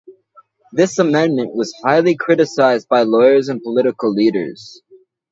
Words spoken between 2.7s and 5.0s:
by lawyers and political leaders.